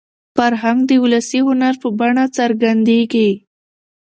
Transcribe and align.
فرهنګ 0.37 0.79
د 0.89 0.91
ولسي 1.03 1.39
هنر 1.47 1.73
په 1.81 1.87
بڼه 1.99 2.25
څرګندېږي. 2.37 3.29